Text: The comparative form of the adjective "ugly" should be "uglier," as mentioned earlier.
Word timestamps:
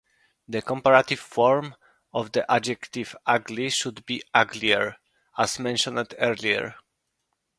The 0.47 0.63
comparative 0.63 1.19
form 1.19 1.75
of 2.11 2.31
the 2.31 2.51
adjective 2.51 3.15
"ugly" 3.27 3.69
should 3.69 4.03
be 4.07 4.23
"uglier," 4.33 4.97
as 5.37 5.59
mentioned 5.59 6.15
earlier. 6.17 6.73